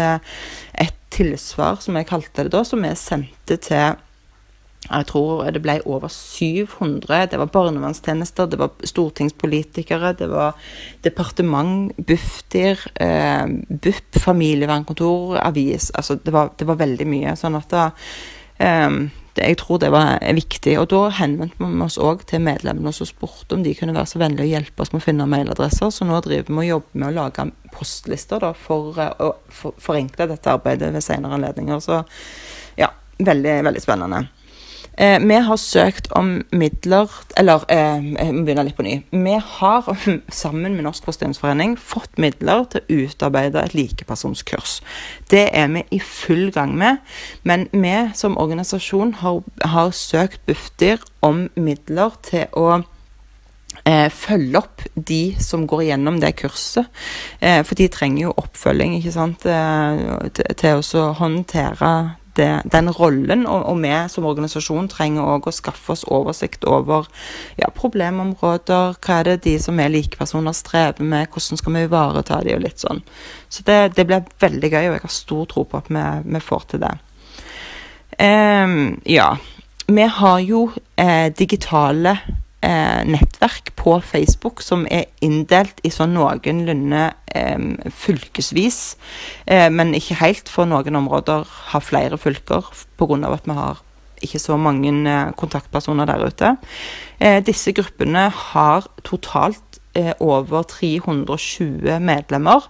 et, 0.76 1.01
tilsvar, 1.22 1.82
som 1.82 1.98
jeg 2.00 2.10
kalte 2.10 2.48
det 2.48 2.54
da, 2.56 2.64
som 2.66 2.82
vi 2.82 2.96
sendte 2.98 3.60
til 3.62 4.00
jeg 4.82 5.06
tror 5.12 5.46
det 5.54 5.62
ble 5.62 5.76
over 5.86 6.10
700. 6.10 7.28
Det 7.30 7.38
var 7.38 7.52
barnevernstjenester, 7.54 8.48
det 8.50 8.58
var 8.60 8.72
stortingspolitikere, 8.90 10.16
det 10.18 10.28
var 10.32 10.58
departement, 11.06 11.94
Bufdir, 12.02 12.82
eh, 12.96 13.46
BUP, 13.70 14.18
familievernkontor, 14.18 15.38
avis. 15.38 15.92
Altså 15.94 16.18
det 16.18 16.34
var, 16.34 16.50
det 16.58 16.68
var 16.68 16.82
veldig 16.82 17.08
mye. 17.08 17.36
Sånn 17.38 17.60
at 17.62 17.70
da, 17.70 17.92
eh, 18.58 18.90
jeg 19.40 19.58
tror 19.62 19.80
det 19.80 19.92
var 19.94 20.20
viktig. 20.36 20.74
Og 20.82 20.90
da 20.92 21.06
henvendte 21.16 21.60
vi 21.62 21.86
oss 21.86 21.98
òg 22.02 22.26
til 22.28 22.44
medlemmene 22.44 22.92
og 22.92 23.08
spurte 23.08 23.56
om 23.56 23.64
de 23.64 23.76
kunne 23.78 23.96
være 23.96 24.12
så 24.12 24.20
vennlige 24.22 24.48
å 24.48 24.52
hjelpe 24.52 24.84
oss 24.84 24.92
med 24.92 25.02
å 25.02 25.06
finne 25.06 25.30
mailadresser. 25.32 25.94
Så 25.94 26.08
nå 26.08 26.20
driver 26.26 26.52
vi 26.52 26.60
og 26.60 26.70
jobber 26.70 27.00
med 27.00 27.10
å 27.12 27.16
lage 27.22 27.48
postlister 27.72 28.44
da, 28.44 28.52
for 28.58 29.00
eh, 29.00 29.14
å 29.24 29.72
forenkle 29.80 30.28
dette 30.34 30.52
arbeidet 30.52 30.92
ved 30.92 31.06
senere 31.06 31.40
anledninger. 31.40 31.80
Så 31.84 32.02
ja, 32.80 32.92
veldig, 33.24 33.58
veldig 33.70 33.84
spennende. 33.84 34.26
Eh, 34.98 35.20
vi 35.20 35.34
har 35.34 35.56
søkt 35.56 36.10
om 36.12 36.42
midler 36.52 37.08
Eller 37.38 37.64
eh, 37.72 38.04
jeg 38.12 38.34
må 38.36 38.44
begynne 38.44 38.66
litt 38.68 38.76
på 38.76 38.84
ny. 38.84 38.98
Vi 39.12 39.38
har 39.40 39.88
sammen 40.42 40.76
med 40.76 40.84
Norsk 40.84 41.08
Fosterhjemsforening 41.08 41.78
fått 41.80 42.20
midler 42.20 42.66
til 42.72 42.84
å 42.84 43.06
utarbeide 43.06 43.64
et 43.64 43.76
likepersonskurs. 43.78 44.82
Det 45.32 45.48
er 45.56 45.72
vi 45.72 45.86
i 45.96 46.00
full 46.04 46.52
gang 46.52 46.76
med. 46.78 47.00
Men 47.44 47.70
vi 47.72 47.96
som 48.20 48.38
organisasjon 48.38 49.16
har, 49.24 49.42
har 49.64 49.92
søkt 49.96 50.44
Bufdir 50.46 51.00
om 51.22 51.48
midler 51.56 52.18
til 52.28 52.52
å 52.52 52.82
eh, 53.86 54.10
følge 54.12 54.60
opp 54.60 54.84
de 54.96 55.36
som 55.40 55.66
går 55.68 55.88
gjennom 55.90 56.20
det 56.22 56.36
kurset. 56.42 56.90
Eh, 57.40 57.62
for 57.64 57.80
de 57.80 57.88
trenger 57.92 58.28
jo 58.28 58.38
oppfølging 58.44 58.98
ikke 59.00 59.16
sant, 59.16 59.46
eh, 59.46 60.30
til, 60.36 60.56
til 60.60 60.84
å 61.02 61.12
håndtere 61.20 61.94
det, 62.40 62.50
den 62.72 62.90
rollen. 62.96 63.46
Og, 63.50 63.66
og, 63.70 63.80
vi 63.84 63.94
som 64.12 64.28
organisasjon 64.30 64.90
trenger 64.92 65.28
også 65.38 65.52
å 65.52 65.58
skaffe 65.58 65.96
oss 65.96 66.04
oversikt 66.12 66.66
over 66.70 67.10
ja, 67.60 67.70
problemområder. 67.76 68.98
Hva 69.02 69.20
er 69.20 69.32
det 69.32 69.38
de 69.48 69.56
som 69.62 69.80
er 69.82 69.94
likepersoner 69.94 70.56
strever 70.58 71.06
med, 71.06 71.30
hvordan 71.32 71.62
skal 71.62 71.78
vi 71.78 71.86
ivareta 71.88 72.42
de 72.46 72.58
og 72.58 72.66
litt 72.66 72.84
sånn. 72.84 73.02
Så 73.52 73.66
det, 73.68 73.80
det 73.98 74.08
blir 74.10 74.28
veldig 74.42 74.72
gøy, 74.72 74.84
og 74.90 74.98
jeg 74.98 75.06
har 75.06 75.16
stor 75.16 75.48
tro 75.52 75.66
på 75.68 75.82
at 75.82 75.90
vi, 75.92 76.06
vi 76.36 76.44
får 76.44 76.68
til 76.72 76.86
det. 76.86 76.94
Um, 78.22 78.78
ja. 79.08 79.34
Vi 79.92 80.06
har 80.20 80.40
jo 80.46 80.70
eh, 80.96 81.34
digitale 81.36 82.16
eh, 82.62 83.04
nettverk 83.08 83.74
på 83.80 83.98
Facebook 84.06 84.62
som 84.66 84.88
er 84.90 85.10
inndelt 85.26 85.82
i 85.84 85.92
sånn 85.94 86.16
noenlunde 86.16 87.04
eh, 87.36 87.68
fylkesvis, 88.04 88.82
eh, 89.46 89.70
men 89.74 89.96
ikke 89.98 90.20
helt, 90.22 90.50
for 90.50 90.70
noen 90.70 91.00
områder 91.04 91.48
har 91.72 91.86
flere 91.86 92.20
fylker 92.22 92.70
pga. 92.98 93.34
at 93.34 93.48
vi 93.50 93.58
har 93.58 93.82
ikke 94.26 94.42
så 94.42 94.58
mange 94.60 94.92
eh, 95.10 95.32
kontaktpersoner 95.38 96.10
der 96.10 96.26
ute. 96.28 96.56
Eh, 97.20 97.40
disse 97.46 97.74
gruppene 97.76 98.28
har 98.30 98.88
totalt 99.08 99.80
eh, 99.98 100.14
over 100.20 100.64
320 100.64 102.00
medlemmer, 102.00 102.68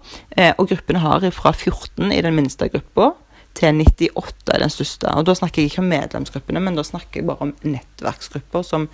og 0.57 0.69
gruppene 0.71 1.03
har 1.03 1.27
fra 1.35 1.51
14 1.51 2.11
i 2.11 2.21
den 2.23 2.35
minste 2.37 2.69
gruppa 2.71 3.11
til 3.57 3.81
98 3.81 4.53
er 4.53 4.59
den 4.63 4.73
største. 4.73 5.13
Og 5.15 5.25
Da 5.25 5.35
snakker 5.35 5.61
jeg 5.61 5.71
ikke 5.71 5.81
om 5.83 5.89
medlemsgruppene, 5.91 6.59
men 6.59 6.75
da 6.75 6.83
snakker 6.83 7.19
jeg 7.19 7.27
bare 7.27 7.47
om 7.47 7.53
nettverksgrupper. 7.63 8.61
som 8.63 8.89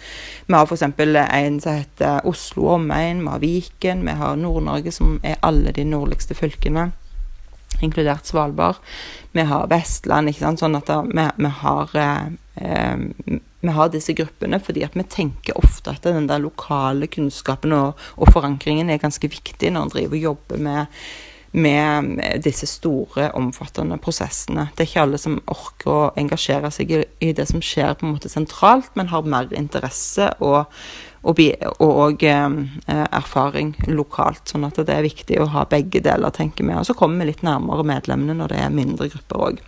Vi 0.48 0.54
har 0.54 0.66
f.eks. 0.66 0.82
en 0.82 1.60
som 1.60 1.74
heter 1.74 2.26
Oslo 2.26 2.68
omegn, 2.76 3.22
vi 3.22 3.28
har 3.28 3.40
Viken, 3.40 4.06
vi 4.06 4.12
har 4.12 4.36
Nord-Norge, 4.36 4.92
som 4.92 5.20
er 5.24 5.36
alle 5.42 5.72
de 5.72 5.84
nordligste 5.84 6.34
fylkene, 6.34 6.92
inkludert 7.82 8.26
Svalbard. 8.26 8.76
Vi 9.32 9.42
har 9.42 9.68
Vestland, 9.68 10.30
ikke 10.30 10.40
sant. 10.40 10.60
Sånn 10.60 10.76
at 10.76 10.88
da, 10.88 11.02
vi, 11.02 11.28
vi, 11.38 11.50
har 11.62 11.96
eh, 11.96 12.98
vi 13.62 13.74
har 13.74 13.90
disse 13.90 14.14
gruppene 14.14 14.60
fordi 14.60 14.84
at 14.86 14.96
vi 14.98 15.04
tenker 15.04 15.58
ofte 15.58 15.92
at 15.92 16.04
den 16.04 16.28
der 16.30 16.40
lokale 16.40 17.08
kunnskapen 17.08 17.74
og, 17.74 17.98
og 18.16 18.32
forankringen 18.34 18.90
er 18.90 19.02
ganske 19.02 19.30
viktig 19.30 19.72
når 19.74 19.88
en 19.88 19.94
driver 19.96 20.18
og 20.18 20.24
jobber 20.24 20.58
med 20.58 21.02
med 21.58 22.20
disse 22.46 22.68
store, 22.70 23.32
omfattende 23.38 23.98
prosessene. 24.02 24.68
Det 24.76 24.84
er 24.84 24.90
ikke 24.92 25.04
alle 25.08 25.20
som 25.22 25.40
orker 25.50 25.94
å 25.94 26.12
engasjere 26.20 26.70
seg 26.74 26.94
i, 26.94 27.32
det 27.34 27.48
som 27.50 27.64
skjer 27.64 27.96
på 27.98 28.06
en 28.06 28.14
måte 28.16 28.32
sentralt, 28.32 28.92
men 29.00 29.10
har 29.10 29.26
mer 29.26 29.50
interesse 29.58 30.30
og, 30.38 30.68
og, 31.24 31.42
og 31.82 31.98
og 31.98 32.28
erfaring 32.28 33.74
lokalt. 33.90 34.44
Sånn 34.52 34.68
at 34.68 34.78
det 34.78 34.94
er 34.94 35.08
viktig 35.08 35.42
å 35.42 35.50
ha 35.56 35.66
begge 35.70 36.04
deler, 36.06 36.34
tenker 36.36 36.68
vi. 36.68 36.78
Og 36.78 36.86
så 36.90 36.98
kommer 36.98 37.24
vi 37.24 37.32
litt 37.32 37.46
nærmere 37.48 37.88
medlemmene 37.88 38.38
når 38.38 38.54
det 38.54 38.62
er 38.62 38.78
mindre 38.78 39.10
grupper 39.14 39.50
òg. 39.50 39.66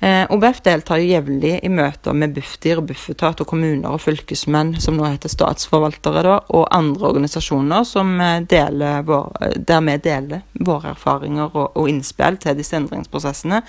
Eh, 0.00 0.26
OBF 0.30 0.60
deltar 0.60 1.00
jo 1.00 1.08
jevnlig 1.08 1.54
i 1.64 1.70
møter 1.72 2.12
med 2.12 2.34
Bufdir, 2.36 2.82
Bufetat 2.84 3.40
og 3.40 3.48
kommuner 3.48 3.94
og 3.94 4.02
fylkesmenn, 4.04 4.74
som 4.82 4.98
nå 4.98 5.06
heter 5.08 5.32
statsforvaltere, 5.32 6.20
da, 6.26 6.34
og 6.52 6.66
andre 6.74 7.08
organisasjoner 7.08 7.86
eh, 8.04 8.98
vår, 9.08 9.30
der 9.56 9.86
vi 9.86 9.96
deler 10.04 10.42
våre 10.68 10.92
erfaringer 10.92 11.48
og, 11.48 11.70
og 11.72 11.88
innspill 11.88 12.36
til 12.42 12.58
disse 12.58 12.76
endringsprosessene. 12.76 13.62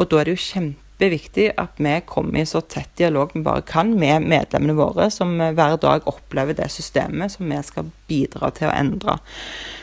Og 0.00 0.08
da 0.08 0.20
er 0.20 0.30
det 0.30 0.36
jo 0.38 0.44
kjempeviktig 0.46 1.50
at 1.60 1.76
vi 1.76 1.92
kommer 2.08 2.40
i 2.40 2.48
så 2.48 2.62
tett 2.64 2.94
dialog 2.96 3.34
vi 3.34 3.44
bare 3.44 3.66
kan 3.68 3.92
med 4.00 4.24
medlemmene 4.24 4.78
våre, 4.78 5.10
som 5.12 5.34
hver 5.36 5.76
dag 5.82 6.08
opplever 6.08 6.56
det 6.56 6.70
systemet 6.72 7.34
som 7.34 7.52
vi 7.52 7.58
skal 7.68 7.90
bidra 8.08 8.48
til 8.56 8.70
å 8.70 8.78
endre. 8.78 9.18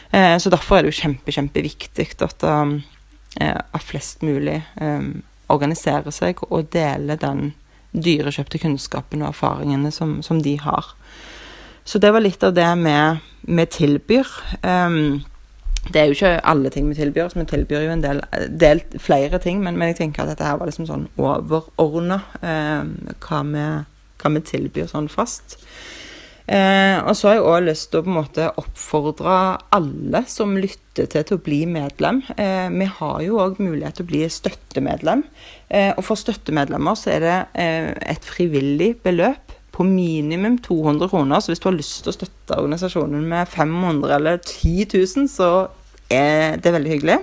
Eh, 0.10 0.40
så 0.42 0.50
derfor 0.50 0.80
er 0.80 0.88
det 0.88 0.96
jo 0.96 1.04
kjempe, 1.04 1.38
kjempeviktig 1.38 2.10
at, 2.26 2.48
at 3.44 3.86
flest 3.86 4.26
mulig 4.26 4.58
organisere 5.54 6.12
seg 6.14 6.42
og 6.50 6.72
dele 6.74 7.18
den 7.20 7.54
dyrekjøpte 7.94 8.62
kunnskapen 8.64 9.22
og 9.22 9.34
erfaringene 9.34 9.92
som, 9.94 10.18
som, 10.26 10.42
de 10.42 10.58
har. 10.62 10.94
Så 11.86 12.00
det 12.02 12.14
var 12.14 12.24
litt 12.24 12.44
av 12.44 12.56
det 12.58 12.70
vi, 12.82 13.66
tilbyr. 13.78 14.30
Um, 14.64 15.22
det 15.92 16.00
er 16.00 16.08
jo 16.08 16.16
ikke 16.16 16.38
alle 16.48 16.72
ting 16.72 16.88
vi 16.90 16.96
tilbyr, 16.96 17.34
vi 17.36 17.46
tilbyr 17.46 17.86
jo 17.86 17.92
en 17.94 18.04
del, 18.04 18.22
del 18.50 18.82
flere 19.04 19.40
ting, 19.44 19.60
men, 19.64 19.78
men, 19.78 19.92
jeg 19.92 20.00
tenker 20.00 20.24
at 20.24 20.32
dette 20.32 20.48
her 20.48 20.62
var 20.62 20.70
liksom 20.70 20.88
sånn 20.88 21.10
overordna 21.20 22.22
um, 22.40 22.94
hva, 23.26 23.42
hva, 23.44 24.32
vi 24.38 24.46
tilbyr 24.48 24.88
sånn 24.90 25.12
fast. 25.12 25.58
Eh, 26.44 26.98
og 27.00 27.16
så 27.16 27.30
har 27.30 27.38
jeg 27.38 27.46
òg 27.48 27.66
lyst 27.70 27.90
til 27.92 28.02
å 28.02 28.04
på 28.04 28.12
en 28.12 28.18
måte 28.18 28.48
oppfordre 28.60 29.36
alle 29.76 30.24
som 30.28 30.58
lytter 30.60 31.08
til, 31.08 31.24
til 31.24 31.38
å 31.38 31.44
bli 31.44 31.62
medlem. 31.70 32.20
Eh, 32.36 32.68
vi 32.74 32.88
har 33.00 33.22
jo 33.24 33.40
òg 33.44 33.62
mulighet 33.64 34.00
til 34.00 34.08
å 34.08 34.12
bli 34.12 34.24
støttemedlem. 34.28 35.24
Eh, 35.72 35.92
og 35.96 36.04
for 36.04 36.20
støttemedlemmer 36.20 37.00
så 37.00 37.14
er 37.16 37.24
det 37.24 37.38
eh, 37.64 37.92
et 38.16 38.28
frivillig 38.28 38.96
beløp 39.06 39.56
på 39.74 39.86
minimum 39.88 40.60
200 40.62 41.10
kroner. 41.10 41.40
Så 41.40 41.54
hvis 41.54 41.64
du 41.64 41.70
har 41.70 41.78
lyst 41.78 42.04
til 42.04 42.12
å 42.12 42.18
støtte 42.18 42.60
organisasjonen 42.60 43.24
med 43.30 43.50
500 43.50 44.18
eller 44.20 44.44
10 44.44 44.92
000, 44.94 45.32
så 45.32 45.54
er 46.12 46.60
det 46.62 46.76
veldig 46.76 46.92
hyggelig. 46.98 47.22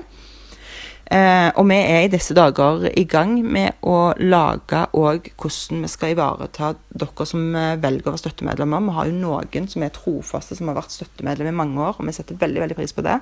Eh, 1.10 1.48
og 1.58 1.66
vi 1.66 1.74
er 1.74 2.04
i 2.04 2.10
disse 2.12 2.36
dager 2.38 2.84
i 2.94 3.02
gang 3.10 3.32
med 3.42 3.80
å 3.82 4.12
lage 4.22 4.84
òg 4.94 5.32
hvordan 5.34 5.82
vi 5.82 5.90
skal 5.90 6.12
ivareta 6.14 6.68
dere 7.02 7.26
som 7.26 7.48
eh, 7.58 7.74
velger 7.82 8.06
å 8.06 8.14
være 8.14 8.22
støttemedlemmer. 8.22 8.84
Vi 8.86 8.94
har 8.94 9.10
jo 9.10 9.16
noen 9.18 9.66
som 9.72 9.82
er 9.82 9.90
trofaste, 9.96 10.54
som 10.54 10.70
har 10.70 10.78
vært 10.78 10.94
støttemedlem 10.94 11.50
i 11.50 11.56
mange 11.64 11.82
år, 11.82 11.98
og 11.98 12.06
vi 12.06 12.14
setter 12.14 12.38
veldig 12.38 12.62
veldig 12.62 12.78
pris 12.78 12.94
på 12.94 13.02
det. 13.08 13.18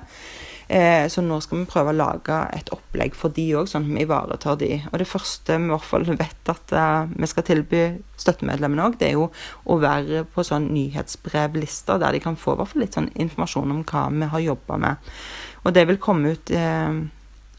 Eh, 0.69 1.07
så 1.09 1.25
nå 1.25 1.39
skal 1.41 1.63
vi 1.63 1.69
prøve 1.71 1.89
å 1.89 1.97
lage 1.97 2.35
et 2.53 2.69
opplegg 2.69 3.15
for 3.17 3.33
de 3.33 3.47
òg, 3.57 3.65
sånn 3.71 3.87
at 3.87 3.95
vi 3.95 4.05
ivaretar 4.05 4.59
de. 4.61 4.75
Og 4.91 5.01
det 5.01 5.09
første 5.09 5.57
vi 5.57 5.65
i 5.65 5.73
hvert 5.73 5.89
fall 5.89 6.05
vet 6.11 6.51
at 6.53 6.73
uh, 6.77 7.09
vi 7.09 7.29
skal 7.31 7.47
tilby 7.47 7.83
støttemedlemmene 8.21 8.85
òg, 8.85 8.99
det 9.01 9.09
er 9.09 9.17
jo 9.17 9.31
å 9.65 9.79
være 9.81 10.27
på 10.29 10.45
sånn 10.45 10.69
nyhetsbrevlister 10.75 11.97
der 12.03 12.13
de 12.13 12.21
kan 12.21 12.37
få 12.37 12.53
hvert 12.53 12.69
fall 12.69 12.85
litt 12.85 12.99
sånn 12.99 13.09
informasjon 13.17 13.79
om 13.79 13.81
hva 13.81 14.11
vi 14.13 14.29
har 14.29 14.45
jobba 14.45 14.77
med. 14.85 15.15
Og 15.65 15.73
det 15.73 15.89
vil 15.89 15.97
komme 16.05 16.35
ut 16.37 16.53
eh, 16.53 17.01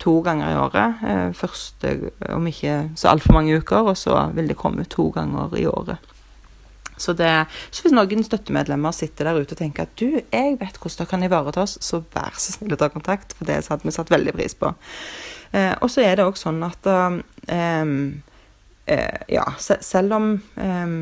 to 0.01 0.21
ganger 0.25 0.53
i 0.53 0.61
året. 0.61 1.03
Eh, 1.07 1.27
første 1.37 1.97
om 2.33 2.47
ikke 2.49 2.79
så 2.99 3.13
altfor 3.13 3.37
mange 3.37 3.59
uker, 3.61 3.93
og 3.93 3.99
så 4.01 4.27
vil 4.37 4.49
det 4.51 4.59
komme 4.61 4.89
to 4.89 5.11
ganger 5.15 5.55
i 5.59 5.67
året. 5.71 6.11
Så, 7.01 7.15
det, 7.17 7.29
så 7.73 7.85
hvis 7.85 7.95
noen 7.97 8.25
støttemedlemmer 8.25 8.93
sitter 8.93 9.31
der 9.31 9.41
ute 9.41 9.57
og 9.57 9.61
tenker 9.63 9.87
at 9.87 9.93
du, 9.97 10.21
jeg 10.21 10.57
vet 10.61 10.77
hvordan 10.77 10.99
dere 10.99 11.09
kan 11.09 11.25
ivareta 11.25 11.63
oss, 11.65 11.79
så 11.81 12.03
vær 12.13 12.37
så 12.37 12.53
snill 12.57 12.77
å 12.77 12.81
ta 12.81 12.91
kontakt, 12.93 13.33
for 13.39 13.49
det 13.49 13.63
hadde 13.65 13.89
vi 13.89 13.95
satt 13.95 14.13
veldig 14.13 14.35
pris 14.37 14.57
på. 14.59 14.75
Eh, 15.57 15.73
og 15.81 15.89
så 15.93 16.05
er 16.05 16.19
det 16.19 16.27
òg 16.29 16.37
sånn 16.39 16.61
at 16.67 16.91
eh, 16.91 17.17
eh, 17.49 19.17
Ja, 19.33 19.47
selv 19.59 20.17
om 20.19 20.31
um, 20.57 21.01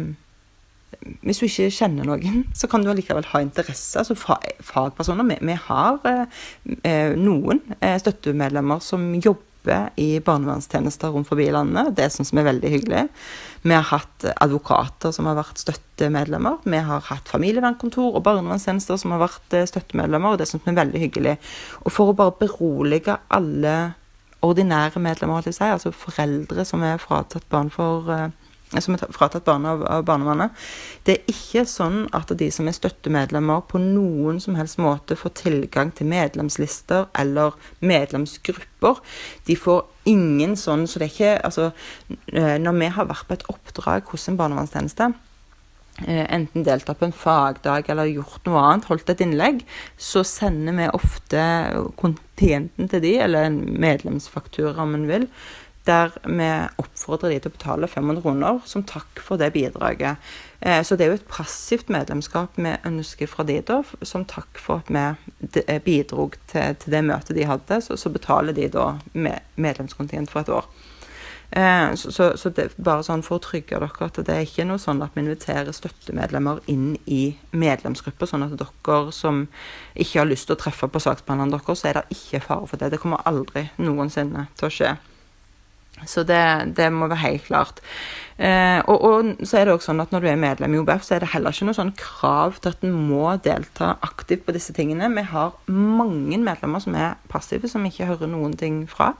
hvis 1.23 1.41
du 1.41 1.47
ikke 1.47 1.69
kjenner 1.73 2.07
noen, 2.09 2.45
så 2.57 2.69
kan 2.71 2.83
du 2.83 2.91
allikevel 2.91 3.27
ha 3.33 3.43
interesse. 3.45 4.01
Altså 4.01 4.17
fagpersoner. 4.17 5.27
Vi, 5.29 5.37
vi 5.51 5.59
har 5.69 6.01
eh, 6.09 6.41
eh, 6.83 7.13
noen 7.19 7.61
eh, 7.79 7.99
støttemedlemmer 8.01 8.83
som 8.85 9.11
jobber 9.15 9.45
i 10.01 10.17
barnevernstjenester 10.25 11.13
rundt 11.13 11.29
forbi 11.29 11.51
landet. 11.53 11.93
Det 11.99 12.09
syns 12.13 12.33
vi 12.33 12.41
er 12.41 12.49
veldig 12.49 12.73
hyggelig. 12.73 13.05
Vi 13.67 13.75
har 13.75 13.85
hatt 13.91 14.25
advokater 14.41 15.13
som 15.13 15.29
har 15.29 15.37
vært 15.37 15.61
støttemedlemmer. 15.61 16.63
Vi 16.65 16.83
har 16.89 17.05
hatt 17.11 17.29
familievernkontor 17.29 18.17
og 18.17 18.25
barnevernstjenester 18.27 19.01
som 19.01 19.15
har 19.15 19.25
vært 19.27 19.59
eh, 19.59 19.69
støttemedlemmer, 19.69 20.35
og 20.35 20.43
det 20.43 20.49
syns 20.51 20.65
vi 20.67 20.73
er 20.73 20.83
veldig 20.83 21.05
hyggelig. 21.05 21.39
Og 21.85 21.95
for 21.95 22.13
å 22.13 22.19
bare 22.19 22.37
berolige 22.41 23.19
alle 23.35 23.77
ordinære 24.47 25.03
medlemmer, 25.03 25.43
altså 25.43 25.91
foreldre 25.91 26.65
som 26.65 26.85
er 26.87 27.01
fratatt 27.03 27.49
barn 27.51 27.73
for 27.75 28.07
som 28.77 28.95
er 28.95 29.05
fratatt 29.15 29.47
barne 29.47 29.71
av, 29.73 29.85
av 29.89 30.05
barnevernet. 30.09 30.57
Det 31.07 31.15
er 31.17 31.33
ikke 31.33 31.65
sånn 31.69 32.03
at 32.17 32.33
de 32.39 32.51
som 32.53 32.69
er 32.69 32.77
støttemedlemmer, 32.77 33.63
på 33.69 33.81
noen 33.81 34.41
som 34.45 34.59
helst 34.59 34.81
måte 34.83 35.17
får 35.19 35.37
tilgang 35.41 35.93
til 35.97 36.11
medlemslister 36.11 37.09
eller 37.19 37.57
medlemsgrupper. 37.81 39.01
De 39.49 39.57
får 39.57 39.87
ingen 40.09 40.55
sånn 40.57 40.87
Så 40.89 41.01
det 41.01 41.09
er 41.09 41.15
ikke 41.15 41.33
Altså, 41.49 41.71
eh, 42.33 42.57
når 42.61 42.77
vi 42.79 42.91
har 42.97 43.09
vært 43.09 43.29
på 43.29 43.39
et 43.39 43.49
oppdrag 43.53 44.13
hos 44.13 44.29
en 44.29 44.39
barnevernstjeneste, 44.39 45.11
eh, 46.07 46.27
enten 46.35 46.65
deltatt 46.65 47.01
på 47.01 47.09
en 47.09 47.17
fagdag 47.17 47.89
eller 47.89 48.11
gjort 48.13 48.47
noe 48.47 48.65
annet, 48.65 48.89
holdt 48.89 49.11
et 49.13 49.25
innlegg, 49.25 49.65
så 49.97 50.25
sender 50.25 50.77
vi 50.77 50.91
ofte 50.93 51.41
kontingenten 52.01 52.89
til 52.89 53.05
de, 53.05 53.17
eller 53.25 53.49
en 53.49 53.63
medlemsfaktura 53.81 54.85
om 54.85 54.95
en 54.99 55.09
vil, 55.11 55.29
der 55.89 56.13
vi 56.25 56.49
oppfordrer 56.81 57.33
de 57.33 57.41
til 57.41 57.51
å 57.51 57.57
betale 57.57 57.89
500 57.91 58.23
kroner 58.25 58.61
som 58.69 58.85
takk 58.87 59.23
for 59.25 59.41
det 59.41 59.51
bidraget. 59.57 60.21
Eh, 60.61 60.83
så 60.85 60.97
det 60.97 61.07
er 61.07 61.13
jo 61.13 61.21
et 61.21 61.31
passivt 61.31 61.91
medlemskap 61.93 62.59
vi 62.59 62.75
ønsker 62.89 63.31
fra 63.31 63.47
de, 63.49 63.61
da. 63.65 63.81
Som 64.03 64.27
takk 64.29 64.61
for 64.61 64.83
at 64.83 64.93
vi 64.93 65.63
eh, 65.65 65.81
bidro 65.85 66.31
til, 66.51 66.77
det 66.85 67.05
møtet 67.07 67.39
de 67.39 67.49
hadde, 67.49 67.81
så, 67.85 68.13
betaler 68.13 68.57
de 68.57 68.69
da 68.75 68.93
medlemskontingent 69.15 70.33
for 70.33 70.43
et 70.43 70.55
år. 70.61 70.69
Eh, 71.51 71.95
så, 71.95 72.13
så, 72.13 72.33
så, 72.37 72.51
det 72.53 72.75
bare 72.77 73.07
sånn 73.07 73.23
for 73.25 73.39
å 73.39 73.45
trygge 73.45 73.79
dere 73.79 74.09
at 74.09 74.19
det 74.21 74.35
er 74.35 74.45
ikke 74.45 74.67
noe 74.69 74.83
sånn 74.83 75.01
at 75.01 75.15
vi 75.17 75.23
inviterer 75.25 75.73
støttemedlemmer 75.73 76.61
inn 76.69 76.99
i 77.07 77.39
medlemsgrupper, 77.57 78.29
sånn 78.29 78.45
at 78.45 78.59
dere 78.61 79.15
som 79.17 79.47
ikke 79.95 80.21
har 80.21 80.29
lyst 80.29 80.51
til 80.51 80.59
å 80.59 80.61
treffe 80.61 80.91
på 80.93 81.01
saksbehandleren 81.07 81.55
deres, 81.55 81.81
så 81.81 81.89
er 81.89 82.03
det 82.03 82.19
ikke 82.19 82.45
fare 82.51 82.69
for 82.69 82.83
det. 82.83 82.93
Det 82.93 83.01
kommer 83.01 83.25
aldri 83.31 83.71
noensinne 83.81 84.51
til 84.59 84.69
å 84.69 84.75
skje. 84.75 84.99
Så 86.07 86.25
det, 86.29 86.75
det 86.79 86.91
må 86.95 87.09
være 87.11 87.25
helt 87.25 87.47
klart. 87.49 87.83
Eh, 88.39 88.79
og, 88.87 89.03
og, 89.03 89.31
så 89.43 89.59
er 89.59 89.67
det 89.67 89.75
også 89.75 89.91
sånn 89.91 90.03
at 90.05 90.13
når 90.15 90.23
du 90.23 90.29
er 90.31 90.39
medlem 90.39 90.77
i 90.77 90.79
OBF, 90.79 91.03
så 91.03 91.17
er 91.17 91.25
det 91.25 91.33
heller 91.33 91.55
ikke 91.55 91.67
noe 91.67 91.79
sånn 91.79 91.95
krav 91.99 92.61
til 92.63 92.71
at 92.71 92.85
en 92.87 92.95
må 93.09 93.33
delta 93.43 93.97
aktivt 94.07 94.45
på 94.47 94.55
disse 94.55 94.75
tingene. 94.77 95.11
Vi 95.17 95.27
har 95.33 95.57
mange 95.73 96.39
medlemmer 96.39 96.85
som 96.85 96.95
er 96.99 97.17
passive, 97.33 97.71
som 97.71 97.87
ikke 97.89 98.07
hører 98.13 98.31
noen 98.31 98.55
ting 98.59 98.85
fra. 98.91 99.15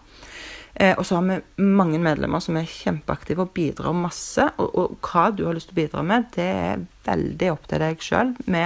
Eh, 0.79 0.95
og 0.95 1.03
så 1.07 1.19
har 1.19 1.27
vi 1.27 1.65
mange 1.67 1.99
medlemmer 1.99 2.43
som 2.45 2.61
er 2.61 2.71
kjempeaktive 2.71 3.43
og 3.43 3.51
bidrar 3.57 3.97
masse. 3.97 4.47
Og, 4.63 4.71
og, 4.71 4.95
hva 5.03 5.29
du 5.35 5.49
har 5.49 5.59
lyst 5.59 5.73
til 5.73 5.79
å 5.79 5.81
bidra 5.81 6.05
med, 6.07 6.31
det 6.37 6.47
er 6.47 6.87
veldig 7.09 7.53
opp 7.55 7.69
til 7.71 7.83
deg 7.83 8.05
sjøl. 8.05 8.35
Vi, 8.47 8.65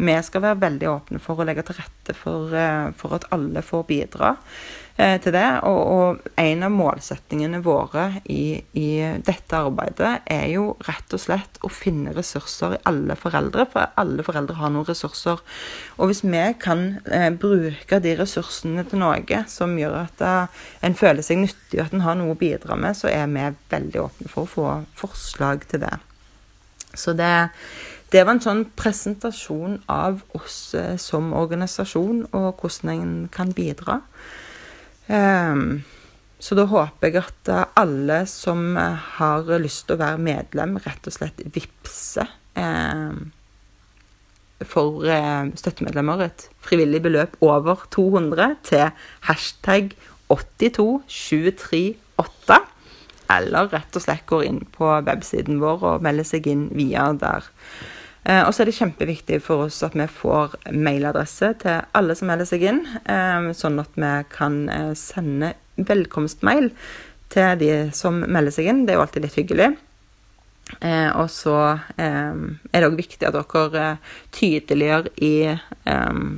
vi, 0.00 0.18
skal 0.26 0.46
være 0.46 0.62
veldig 0.64 0.92
åpne 0.94 1.22
for 1.22 1.40
å 1.40 1.48
legge 1.48 1.66
til 1.68 1.80
rette 1.80 2.16
for, 2.16 2.54
eh, 2.56 2.92
for 2.96 3.18
at 3.18 3.28
alle 3.34 3.64
får 3.66 3.88
bidra. 3.90 4.36
Eh, 5.00 5.16
til 5.22 5.32
det. 5.32 5.46
Og, 5.64 5.80
og, 5.80 6.26
en 6.40 6.64
av 6.66 6.72
målsettingene 6.74 7.62
våre 7.64 8.20
i, 8.28 8.60
i, 8.76 8.88
dette 9.24 9.56
arbeidet 9.56 10.10
er 10.28 10.48
jo 10.52 10.74
rett 10.84 11.14
og 11.16 11.22
slett 11.22 11.60
å 11.64 11.70
finne 11.72 12.12
ressurser 12.16 12.74
i 12.76 12.80
alle 12.90 13.16
foreldre, 13.16 13.64
for 13.70 13.94
alle 14.00 14.24
foreldre 14.26 14.58
har 14.58 14.74
noen 14.74 14.88
ressurser. 14.88 15.40
Og 15.96 16.10
hvis 16.10 16.20
vi 16.26 16.42
kan 16.60 16.84
eh, 17.08 17.30
bruke 17.32 18.02
de 18.04 18.14
ressursene 18.18 18.84
til 18.90 19.00
noe 19.00 19.40
som 19.48 19.72
gjør 19.78 19.96
at 20.02 20.22
uh, 20.24 20.60
en 20.84 20.96
føler 20.96 21.24
seg 21.24 21.40
nyttig, 21.44 21.78
og 21.78 21.86
at 21.86 21.96
en 21.96 22.04
har 22.04 22.18
noe 22.18 22.34
å 22.34 22.40
bidra 22.40 22.76
med, 22.76 22.98
så 22.98 23.08
er 23.08 23.30
vi 23.30 23.48
veldig 23.72 24.04
åpne 24.04 24.32
for 24.32 24.44
å 24.44 24.52
få 24.52 24.68
forslag 25.00 25.64
til 25.70 25.84
det. 25.86 25.96
Så 26.94 27.14
det, 27.18 27.50
det 28.10 28.24
var 28.24 28.36
en 28.36 28.44
sånn 28.44 28.64
presentasjon 28.78 29.80
av 29.90 30.22
oss 30.38 30.74
eh, 30.78 30.96
som 31.00 31.32
organisasjon, 31.36 32.26
og 32.34 32.60
hvordan 32.60 32.92
en 32.94 33.16
kan 33.32 33.54
bidra. 33.56 34.00
Um, 35.10 35.82
så 36.40 36.56
da 36.56 36.64
håper 36.70 37.10
jeg 37.10 37.20
at 37.20 37.50
eh, 37.52 37.66
alle 37.82 38.22
som 38.30 38.76
eh, 38.80 39.10
har 39.18 39.50
lyst 39.60 39.84
til 39.86 39.98
å 39.98 40.02
være 40.02 40.24
medlem, 40.24 40.78
rett 40.80 41.08
og 41.10 41.14
slett 41.14 41.38
vippser 41.52 42.28
eh, 42.56 43.12
for 44.64 45.04
eh, 45.08 45.50
støttemedlemmer 45.60 46.18
et 46.26 46.48
frivillig 46.64 47.02
beløp 47.04 47.32
over 47.44 47.76
200 47.92 48.56
til 48.70 48.86
hashtag 49.28 49.84
82738. 50.30 52.60
Eller 53.30 53.70
rett 53.70 53.96
og 53.96 54.04
slett 54.04 54.26
går 54.30 54.44
inn 54.48 54.60
på 54.74 54.90
websiden 55.06 55.60
vår 55.62 55.86
og 55.94 56.04
melder 56.04 56.26
seg 56.26 56.48
inn 56.50 56.68
via 56.74 57.10
der. 57.18 57.46
Eh, 58.24 58.42
og 58.44 58.52
så 58.52 58.62
er 58.62 58.68
det 58.68 58.76
kjempeviktig 58.76 59.38
for 59.44 59.66
oss 59.66 59.80
at 59.86 59.94
vi 59.96 60.04
får 60.12 60.58
mailadresse 60.76 61.54
til 61.62 61.86
alle 61.96 62.16
som 62.18 62.28
melder 62.28 62.48
seg 62.48 62.66
inn, 62.68 62.82
eh, 63.08 63.52
sånn 63.56 63.80
at 63.80 63.94
vi 63.96 64.10
kan 64.34 64.62
eh, 64.68 64.90
sende 64.98 65.54
velkomstmail 65.80 66.68
til 67.32 67.62
de 67.62 67.70
som 67.96 68.20
melder 68.26 68.52
seg 68.52 68.68
inn. 68.68 68.84
Det 68.84 68.94
er 68.94 69.00
jo 69.00 69.06
alltid 69.06 69.24
litt 69.24 69.38
hyggelig. 69.40 69.70
Eh, 70.80 71.10
og 71.12 71.28
så 71.28 71.56
eh, 72.00 72.36
er 72.72 72.80
det 72.80 72.88
òg 72.88 72.96
viktig 72.96 73.26
at 73.28 73.36
dere 73.36 73.82
eh, 73.84 74.14
tydeliggjør 74.32 75.10
i 75.20 75.34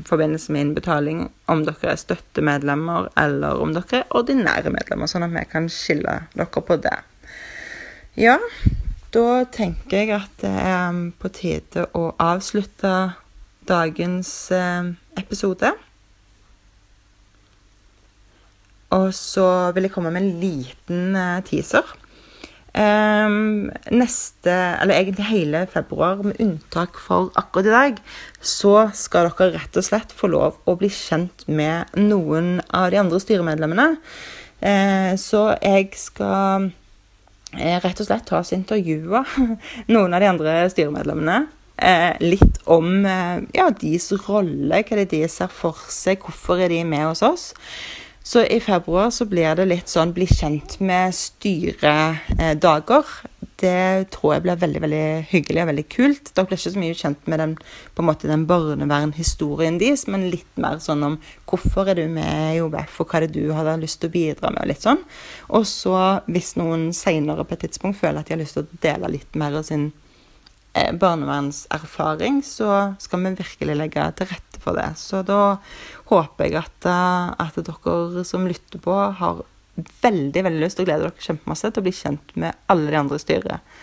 forbindelse 0.09 0.55
med 0.55 0.65
innbetaling 0.65 1.19
om 1.53 1.63
dere 1.67 1.93
er 1.93 1.99
støttemedlemmer 2.01 3.11
eller 3.21 3.61
om 3.61 3.75
dere 3.77 4.01
er 4.01 4.15
ordinære 4.17 4.73
medlemmer, 4.73 5.11
sånn 5.11 5.27
at 5.27 5.35
vi 5.35 5.43
kan 5.51 5.69
skille 5.71 6.23
dere 6.33 6.63
på 6.67 6.79
det. 6.81 6.97
Ja, 8.19 8.39
da 9.13 9.45
tenker 9.53 10.03
jeg 10.03 10.15
at 10.17 10.35
det 10.41 10.53
er 10.53 11.01
på 11.21 11.31
tide 11.37 11.87
å 11.97 12.11
avslutte 12.21 12.93
dagens 13.69 14.51
eh, 14.57 14.93
episode. 15.21 15.73
Og 18.93 19.11
så 19.17 19.47
vil 19.73 19.87
jeg 19.87 19.95
komme 19.95 20.13
med 20.13 20.25
en 20.25 20.41
liten 20.43 21.17
eh, 21.17 21.43
teaser. 21.49 21.87
Um, 22.73 23.69
neste, 23.93 24.53
eller 24.81 24.97
egentlig 24.97 25.27
hele 25.29 25.67
februar, 25.69 26.23
med 26.25 26.39
unntak 26.41 26.97
for 26.97 27.29
akkurat 27.37 27.67
i 27.69 27.75
dag, 27.75 27.99
så 28.41 28.77
skal 28.97 29.29
dere 29.29 29.59
rett 29.59 29.77
og 29.77 29.85
slett 29.85 30.15
få 30.17 30.31
lov 30.33 30.57
å 30.65 30.77
bli 30.81 30.89
kjent 30.89 31.45
med 31.53 31.93
noen 32.01 32.63
av 32.73 32.89
de 32.95 33.03
andre 33.03 33.21
styremedlemmene. 33.21 33.91
Uh, 34.65 35.13
så 35.21 35.51
jeg 35.61 35.91
skal 36.01 36.71
uh, 36.71 37.79
rett 37.85 38.01
og 38.01 38.09
slett 38.09 38.25
ta 38.31 38.41
oss 38.41 38.55
intervjue 38.57 39.21
noen 39.93 40.17
av 40.17 40.25
de 40.25 40.31
andre 40.33 40.61
styremedlemmene. 40.73 41.43
Uh, 41.83 42.15
litt 42.23 42.61
om 42.71 43.03
eh, 43.09 43.41
ja, 43.57 43.65
deres 43.75 44.13
rolle, 44.29 44.85
hva 44.85 44.97
det 44.97 45.03
er 45.03 45.09
de 45.11 45.23
ser 45.29 45.51
for 45.51 45.77
seg, 45.91 46.23
hvorfor 46.23 46.61
er 46.63 46.71
de 46.71 46.85
med 46.87 47.09
hos 47.09 47.25
oss. 47.27 47.49
Så 48.23 48.45
i 48.45 48.61
februar 48.61 49.11
så 49.11 49.27
blir 49.27 49.55
det 49.59 49.67
litt 49.67 49.91
sånn 49.91 50.13
bli 50.15 50.29
kjent 50.31 50.79
med 50.81 51.15
styredager. 51.17 53.09
Det 53.63 54.11
tror 54.15 54.35
jeg 54.35 54.43
blir 54.45 54.59
veldig 54.59 54.83
veldig 54.83 55.07
hyggelig 55.31 55.63
og 55.63 55.69
veldig 55.71 55.85
kult. 55.91 56.31
Dere 56.31 56.47
blir 56.51 56.59
ikke 56.59 56.73
så 56.75 56.83
mye 56.83 56.99
kjent 56.99 57.29
med 57.31 57.43
den, 57.43 57.53
på 57.95 58.03
en 58.03 58.09
måte, 58.09 58.31
den 58.31 58.47
barnevernhistorien 58.51 59.79
deres, 59.79 60.07
men 60.11 60.31
litt 60.33 60.51
mer 60.63 60.81
sånn 60.83 61.03
om 61.07 61.19
hvorfor 61.51 61.91
er 61.91 61.99
du 61.99 62.07
med 62.11 62.57
i 62.57 62.63
OBF, 62.63 63.01
og 63.03 63.11
hva 63.11 63.21
er 63.21 63.27
det 63.27 63.39
du 63.39 63.53
hadde 63.55 63.77
lyst 63.83 64.01
til 64.03 64.11
å 64.11 64.17
bidra 64.17 64.51
med, 64.51 64.65
og 64.65 64.71
litt 64.71 64.87
sånn. 64.87 65.03
Og 65.55 65.67
så, 65.71 65.97
hvis 66.31 66.55
noen 66.59 66.91
seinere 66.97 67.47
på 67.47 67.59
et 67.59 67.67
tidspunkt 67.69 68.01
føler 68.03 68.23
at 68.23 68.31
de 68.31 68.37
har 68.37 68.43
lyst 68.43 68.59
til 68.59 68.67
å 68.67 68.83
dele 68.83 69.15
litt 69.19 69.39
mer 69.39 69.59
av 69.61 69.67
sin 69.67 69.91
eh, 69.91 70.02
barnevernserfaring, 70.73 72.41
så 72.45 72.95
skal 73.03 73.25
vi 73.27 73.35
virkelig 73.43 73.77
legge 73.77 74.07
til 74.17 74.31
rette 74.31 74.61
for 74.63 74.79
det. 74.79 74.89
Så 75.01 75.23
da 75.27 75.59
håper 76.09 76.49
jeg 76.49 76.61
at, 76.63 76.89
eh, 76.89 77.33
at 77.45 77.59
dere 77.61 78.25
som 78.29 78.49
lytter 78.49 78.81
på, 78.83 78.97
har 79.19 79.45
veldig 80.03 80.45
veldig 80.45 80.63
lyst 80.63 80.81
og 80.81 80.89
gleder 80.89 81.09
glede 81.09 81.09
dere 81.09 81.27
kjempemasse 81.27 81.71
til 81.71 81.83
å 81.83 81.87
bli 81.87 81.95
kjent 81.97 82.35
med 82.37 82.59
alle 82.73 82.93
de 82.93 83.01
andre 83.01 83.21
i 83.21 83.25
styret. 83.25 83.77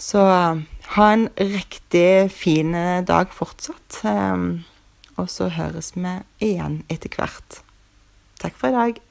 Så 0.00 0.24
eh, 0.30 0.62
ha 0.94 1.12
en 1.12 1.28
riktig 1.36 2.30
fin 2.34 2.74
dag 3.06 3.34
fortsatt. 3.34 4.02
Eh, 4.06 4.48
og 5.20 5.28
så 5.28 5.50
høres 5.52 5.92
vi 5.98 6.16
igjen 6.40 6.82
etter 6.88 7.12
hvert. 7.12 7.62
Takk 8.40 8.56
for 8.56 8.70
i 8.70 8.78
dag. 8.78 9.09